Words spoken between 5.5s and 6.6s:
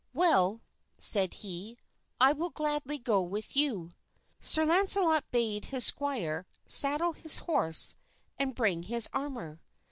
his squire